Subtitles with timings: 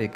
[0.00, 0.08] Sehr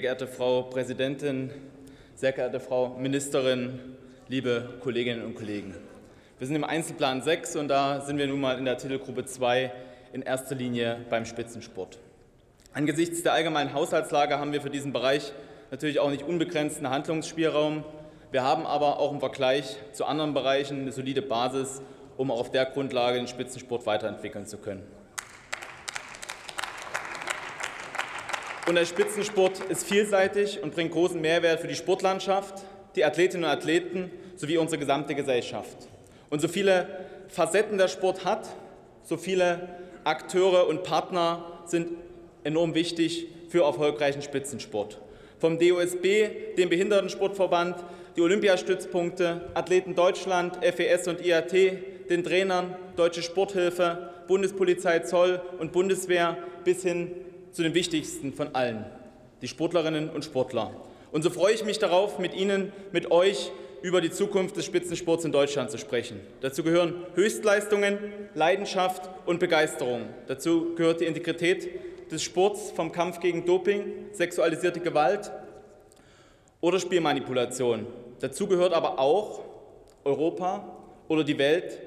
[0.00, 1.48] geehrte Frau Präsidentin,
[2.14, 3.78] sehr geehrte Frau Ministerin,
[4.28, 5.74] liebe Kolleginnen und Kollegen.
[6.38, 9.72] Wir sind im Einzelplan 6 und da sind wir nun mal in der Titelgruppe 2
[10.12, 11.98] in erster Linie beim Spitzensport.
[12.74, 15.32] Angesichts der allgemeinen Haushaltslage haben wir für diesen Bereich
[15.72, 17.82] natürlich auch nicht unbegrenzten Handlungsspielraum.
[18.30, 21.80] Wir haben aber auch im Vergleich zu anderen Bereichen eine solide Basis,
[22.18, 24.82] um auch auf der Grundlage den Spitzensport weiterentwickeln zu können.
[28.68, 32.62] Und der Spitzensport ist vielseitig und bringt großen Mehrwert für die Sportlandschaft,
[32.94, 35.88] die Athletinnen und Athleten sowie unsere gesamte Gesellschaft.
[36.28, 36.86] Und so viele
[37.28, 38.46] Facetten der Sport hat,
[39.02, 39.68] so viele
[40.04, 41.92] Akteure und Partner sind
[42.44, 45.00] enorm wichtig für erfolgreichen Spitzensport.
[45.42, 47.74] Vom DOSB, dem Behindertensportverband,
[48.14, 51.52] die Olympiastützpunkte, Athleten Deutschland, FES und IAT,
[52.08, 57.10] den Trainern, Deutsche Sporthilfe, Bundespolizei Zoll und Bundeswehr bis hin
[57.50, 58.84] zu den wichtigsten von allen,
[59.42, 60.70] die Sportlerinnen und Sportler.
[61.10, 63.50] Und so freue ich mich darauf, mit Ihnen, mit euch
[63.82, 66.20] über die Zukunft des Spitzensports in Deutschland zu sprechen.
[66.40, 67.98] Dazu gehören Höchstleistungen,
[68.36, 70.02] Leidenschaft und Begeisterung.
[70.28, 71.68] Dazu gehört die Integrität
[72.12, 75.32] des Sports vom Kampf gegen Doping, sexualisierte Gewalt
[76.60, 77.86] oder Spielmanipulation.
[78.20, 79.40] Dazu gehört aber auch
[80.04, 80.64] Europa
[81.08, 81.80] oder die Welt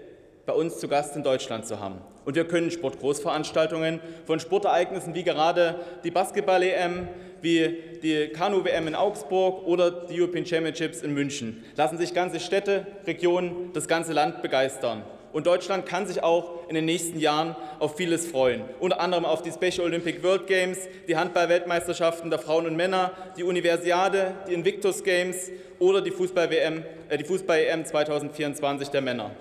[0.46, 2.02] bei uns zu Gast in Deutschland zu haben.
[2.26, 7.08] Und wir können Sportgroßveranstaltungen von Sportereignissen wie gerade die Basketball-EM,
[7.42, 12.88] wie die Kanu-WM in Augsburg oder die European Championships in München lassen sich ganze Städte,
[13.06, 15.04] Regionen, das ganze Land begeistern.
[15.36, 18.64] Und Deutschland kann sich auch in den nächsten Jahren auf vieles freuen.
[18.80, 20.78] Unter anderem auf die Special Olympic World Games,
[21.10, 27.18] die Handball-Weltmeisterschaften der Frauen und Männer, die Universiade, die Invictus Games oder die Fußball-WM, äh,
[27.18, 29.32] die Fußball-EM 2024 der Männer.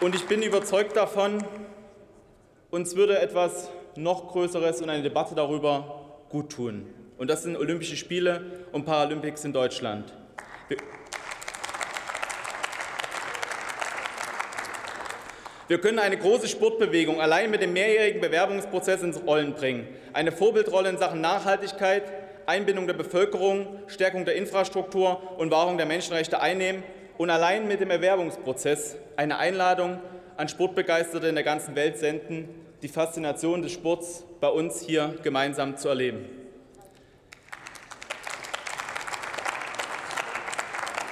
[0.00, 1.44] Und ich bin überzeugt davon,
[2.70, 6.86] uns würde etwas noch Größeres und eine Debatte darüber gut tun.
[7.18, 8.40] Und das sind Olympische Spiele
[8.72, 10.14] und Paralympics in Deutschland.
[15.70, 19.86] Wir können eine große Sportbewegung allein mit dem mehrjährigen Bewerbungsprozess ins Rollen bringen.
[20.12, 22.02] Eine Vorbildrolle in Sachen Nachhaltigkeit,
[22.46, 26.82] Einbindung der Bevölkerung, Stärkung der Infrastruktur und Wahrung der Menschenrechte einnehmen
[27.18, 30.00] und allein mit dem Erwerbungsprozess eine Einladung
[30.36, 32.48] an Sportbegeisterte in der ganzen Welt senden,
[32.82, 36.39] die Faszination des Sports bei uns hier gemeinsam zu erleben.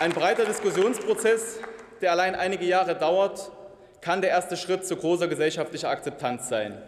[0.01, 1.59] Ein breiter Diskussionsprozess,
[2.01, 3.51] der allein einige Jahre dauert,
[4.01, 6.81] kann der erste Schritt zu großer gesellschaftlicher Akzeptanz sein.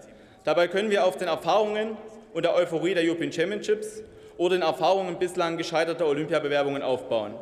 [0.44, 1.96] Dabei können wir auf den Erfahrungen
[2.32, 4.02] und der Euphorie der European Championships
[4.36, 7.34] oder den Erfahrungen bislang gescheiterter Olympiabewerbungen aufbauen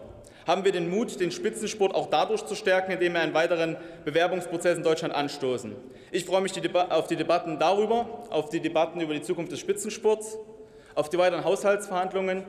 [0.48, 3.76] haben wir den Mut, den Spitzensport auch dadurch zu stärken, indem wir einen weiteren
[4.06, 5.76] Bewerbungsprozess in Deutschland anstoßen.
[6.10, 6.52] Ich freue mich
[6.88, 10.38] auf die Debatten darüber, auf die Debatten über die Zukunft des Spitzensports,
[10.94, 12.44] auf die weiteren Haushaltsverhandlungen,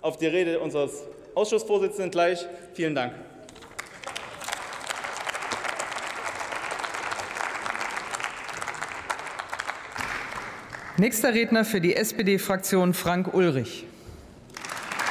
[0.00, 2.46] auf die Rede unseres Ausschussvorsitzenden gleich.
[2.74, 3.14] Vielen Dank.
[10.98, 13.86] Nächster Redner für die SPD-Fraktion Frank Ulrich.